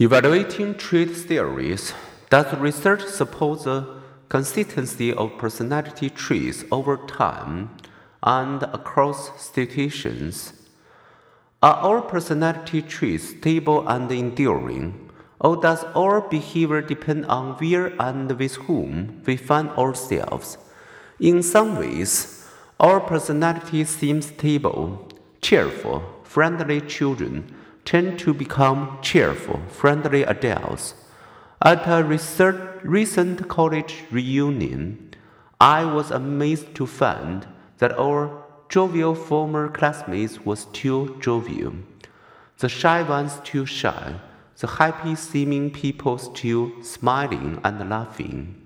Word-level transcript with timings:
Evaluating 0.00 0.74
trait 0.74 1.16
theories. 1.16 1.94
Does 2.28 2.52
research 2.54 3.04
support 3.04 3.62
the 3.62 4.00
consistency 4.28 5.12
of 5.12 5.38
personality 5.38 6.10
traits 6.10 6.64
over 6.72 6.96
time 6.96 7.70
and 8.20 8.64
across 8.64 9.40
situations? 9.40 10.52
Are 11.62 11.74
our 11.74 12.02
personality 12.02 12.82
traits 12.82 13.28
stable 13.38 13.88
and 13.88 14.10
enduring? 14.10 15.12
Or 15.38 15.54
does 15.54 15.84
our 15.94 16.22
behavior 16.22 16.82
depend 16.82 17.26
on 17.26 17.52
where 17.58 17.92
and 18.02 18.32
with 18.32 18.56
whom 18.66 19.22
we 19.24 19.36
find 19.36 19.70
ourselves? 19.78 20.58
In 21.20 21.40
some 21.40 21.78
ways, 21.78 22.44
our 22.80 22.98
personality 22.98 23.84
seems 23.84 24.26
stable, 24.26 25.06
cheerful, 25.40 26.02
friendly 26.24 26.80
children 26.80 27.54
tend 27.84 28.18
to 28.20 28.32
become 28.32 28.98
cheerful, 29.02 29.60
friendly 29.68 30.22
adults. 30.22 30.94
At 31.62 31.86
a 31.86 32.02
recent 32.04 33.48
college 33.48 34.04
reunion, 34.10 35.14
I 35.60 35.84
was 35.84 36.10
amazed 36.10 36.74
to 36.74 36.86
find 36.86 37.46
that 37.78 37.98
our 37.98 38.44
jovial 38.68 39.14
former 39.14 39.68
classmates 39.68 40.44
were 40.44 40.56
still 40.56 41.06
jovial, 41.20 41.74
the 42.58 42.68
shy 42.68 43.02
ones 43.02 43.32
still 43.32 43.64
shy, 43.64 44.14
the 44.58 44.66
happy 44.66 45.14
seeming 45.14 45.70
people 45.70 46.18
still 46.18 46.72
smiling 46.82 47.60
and 47.64 47.88
laughing. 47.88 48.60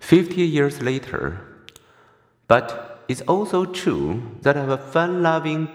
Fifty 0.00 0.42
years 0.42 0.82
later, 0.82 1.40
but 2.48 3.04
it's 3.08 3.22
also 3.22 3.64
true 3.64 4.22
that 4.42 4.56
our 4.56 4.76
fun 4.76 5.22
loving 5.22 5.68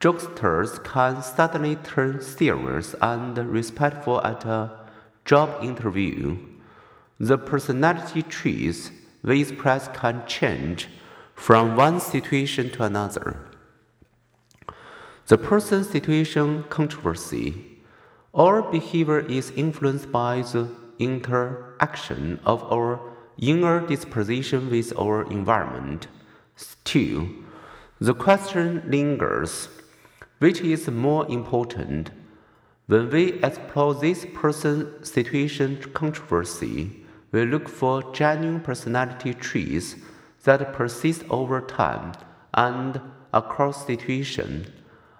jokesters 0.00 0.82
can 0.82 1.22
suddenly 1.22 1.76
turn 1.76 2.22
serious 2.22 2.94
and 3.02 3.36
respectful 3.36 4.20
at 4.22 4.46
a 4.46 4.70
job 5.26 5.62
interview. 5.62 6.38
The 7.18 7.36
personality 7.36 8.22
traits 8.22 8.90
we 9.22 9.42
express 9.42 9.88
can 9.88 10.26
change 10.26 10.88
from 11.34 11.76
one 11.76 12.00
situation 12.00 12.70
to 12.70 12.84
another. 12.84 13.46
The 15.26 15.36
person 15.36 15.84
situation 15.84 16.64
controversy. 16.70 17.82
Our 18.32 18.62
behavior 18.62 19.20
is 19.20 19.50
influenced 19.50 20.10
by 20.10 20.40
the 20.40 20.68
interaction 20.98 22.40
of 22.46 22.62
our 22.72 23.00
inner 23.36 23.86
disposition 23.86 24.70
with 24.70 24.98
our 24.98 25.30
environment. 25.30 26.06
Still, 26.56 27.28
the 28.00 28.14
question 28.14 28.82
lingers 28.86 29.68
which 30.40 30.60
is 30.62 30.88
more 30.88 31.26
important? 31.30 32.10
When 32.86 33.08
we 33.10 33.34
explore 33.44 33.94
this 33.94 34.26
person 34.34 35.04
situation 35.04 35.76
controversy, 35.94 37.04
we 37.30 37.44
look 37.44 37.68
for 37.68 38.12
genuine 38.12 38.60
personality 38.60 39.34
traits 39.34 39.94
that 40.44 40.72
persist 40.72 41.24
over 41.30 41.60
time 41.60 42.12
and 42.54 43.00
across 43.32 43.86
situations. 43.86 44.66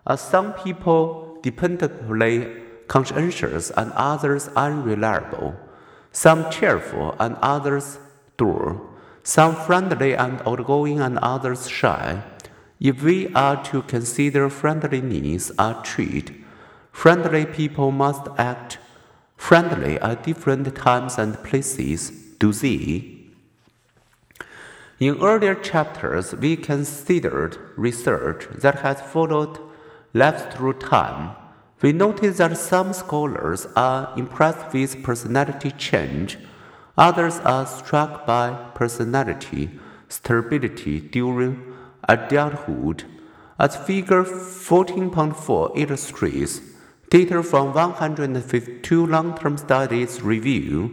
As 0.07 0.21
some 0.21 0.55
people 0.55 1.39
dependably 1.43 2.89
conscientious 2.89 3.71
and 3.71 3.93
others 3.93 4.49
unreliable, 4.57 5.55
some 6.13 6.51
cheerful 6.51 7.15
and 7.21 7.37
others 7.41 7.99
dull, 8.37 8.81
some 9.23 9.55
friendly 9.55 10.17
and 10.17 10.41
outgoing 10.47 10.99
and 11.01 11.19
others 11.19 11.69
shy. 11.69 12.21
If 12.81 13.03
we 13.03 13.29
are 13.35 13.63
to 13.65 13.83
consider 13.83 14.49
friendliness 14.49 15.53
a 15.59 15.77
trait, 15.85 16.33
friendly 16.91 17.45
people 17.45 17.91
must 17.91 18.27
act 18.39 18.79
friendly 19.37 20.01
at 20.01 20.23
different 20.23 20.75
times 20.75 21.19
and 21.19 21.43
places, 21.45 22.11
do 22.39 22.55
they? 22.55 23.19
In 24.99 25.21
earlier 25.21 25.55
chapters, 25.55 26.35
we 26.35 26.57
considered 26.57 27.59
research 27.77 28.47
that 28.63 28.81
has 28.81 29.03
followed 29.03 29.59
life 30.15 30.51
through 30.53 30.75
time. 30.75 31.37
We 31.83 31.93
noticed 31.93 32.39
that 32.39 32.57
some 32.57 32.95
scholars 32.95 33.67
are 33.77 34.13
impressed 34.17 34.73
with 34.73 35.03
personality 35.03 35.73
change, 35.73 36.39
others 36.97 37.41
are 37.41 37.67
struck 37.67 38.27
by 38.27 38.53
personality 38.75 39.79
stability 40.09 41.01
during 41.01 41.70
adulthood, 42.11 43.05
as 43.59 43.77
figure 43.77 44.25
14.4 44.25 45.73
illustrates, 45.77 46.61
data 47.09 47.43
from 47.43 47.73
152 47.73 49.07
long-term 49.07 49.57
studies 49.57 50.21
reveal 50.23 50.91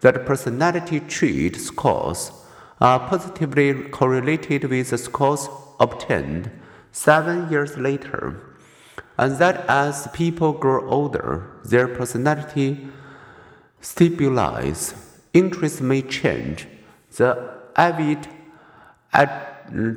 that 0.00 0.26
personality 0.26 1.00
trait 1.00 1.56
scores 1.56 2.32
are 2.80 3.08
positively 3.08 3.72
correlated 3.90 4.64
with 4.64 4.90
the 4.90 4.98
scores 4.98 5.48
obtained 5.80 6.50
seven 6.90 7.48
years 7.50 7.76
later, 7.78 8.40
and 9.16 9.38
that 9.38 9.64
as 9.68 10.08
people 10.12 10.52
grow 10.52 10.86
older, 10.88 11.30
their 11.64 11.88
personality 11.88 12.88
stabilizes, 13.80 14.94
interests 15.32 15.80
may 15.80 16.02
change. 16.02 16.66
The 17.16 17.30
avid 17.76 18.28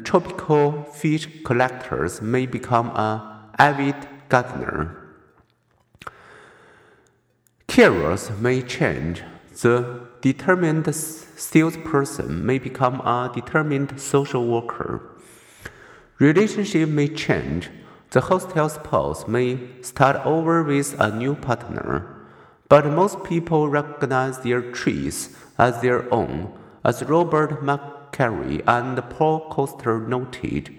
tropical 0.03 0.83
fish 0.83 1.27
collectors 1.43 2.21
may 2.21 2.45
become 2.45 2.91
an 2.95 3.21
avid 3.57 3.95
gardener. 4.29 4.97
Careers 7.67 8.31
may 8.39 8.61
change. 8.61 9.23
The 9.61 10.07
determined 10.21 10.93
salesperson 10.95 12.45
may 12.45 12.59
become 12.59 13.01
a 13.01 13.31
determined 13.33 13.99
social 13.99 14.45
worker. 14.47 15.01
Relationship 16.19 16.87
may 16.89 17.07
change. 17.09 17.69
The 18.11 18.21
hostile 18.21 18.69
spouse 18.69 19.27
may 19.27 19.59
start 19.81 20.25
over 20.25 20.63
with 20.63 20.95
a 20.99 21.11
new 21.11 21.35
partner. 21.35 22.15
But 22.69 22.85
most 22.87 23.23
people 23.23 23.67
recognize 23.69 24.39
their 24.39 24.61
trees 24.71 25.35
as 25.57 25.81
their 25.81 26.11
own, 26.13 26.51
as 26.83 27.03
Robert 27.03 27.63
Mac 27.63 28.04
Carey 28.15 28.61
and 28.65 28.97
Paul 29.09 29.49
Costa 29.49 29.99
noted, 29.99 30.73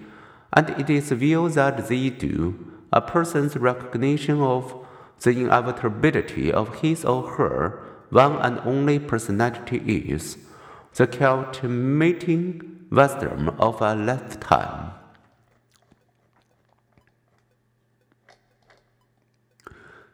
and 0.55 0.71
it 0.71 0.89
is 0.89 1.11
viewed 1.11 1.53
that 1.53 1.87
they 1.87 2.09
do, 2.09 2.73
a 2.91 3.03
person's 3.03 3.57
recognition 3.57 4.41
of 4.41 4.75
the 5.21 5.33
inevitability 5.33 6.51
of 6.51 6.77
his 6.77 7.05
or 7.05 7.29
her 7.33 7.83
one 8.09 8.37
and 8.37 8.59
only 8.61 8.99
personality 8.99 9.77
is 10.11 10.39
the 10.95 11.07
culminating 11.07 12.87
wisdom 12.91 13.51
of 13.59 13.83
a 13.83 13.95
lifetime. 13.95 14.93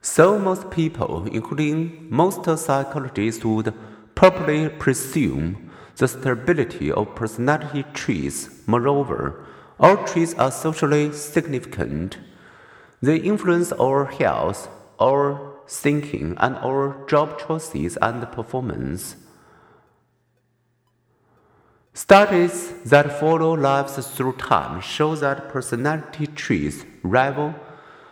So 0.00 0.40
most 0.40 0.70
people, 0.72 1.26
including 1.26 2.08
most 2.10 2.44
psychologists, 2.58 3.44
would 3.44 3.72
properly 4.16 4.68
presume 4.68 5.70
the 6.02 6.08
stability 6.08 6.90
of 6.90 7.14
personality 7.14 7.84
traits. 7.94 8.50
Moreover, 8.66 9.46
all 9.78 9.96
traits 10.04 10.34
are 10.34 10.50
socially 10.50 11.12
significant. 11.12 12.18
They 13.00 13.18
influence 13.18 13.70
our 13.70 14.06
health, 14.06 14.68
our 14.98 15.52
thinking, 15.68 16.34
and 16.38 16.56
our 16.56 17.06
job 17.06 17.38
choices 17.38 17.96
and 18.02 18.20
performance. 18.32 19.14
Studies 21.94 22.72
that 22.84 23.20
follow 23.20 23.54
lives 23.54 24.04
through 24.08 24.38
time 24.38 24.80
show 24.80 25.14
that 25.14 25.50
personality 25.50 26.26
traits 26.26 26.84
rival 27.04 27.54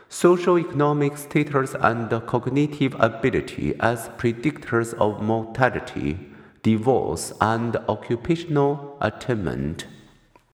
socioeconomic 0.08 1.18
status 1.18 1.74
and 1.80 2.08
cognitive 2.28 2.94
ability 3.00 3.74
as 3.80 4.09
predictors 4.10 4.94
of 4.94 5.20
mortality 5.22 6.29
divorce, 6.62 7.33
and 7.41 7.77
occupational 7.89 8.97
attainment. 9.01 9.86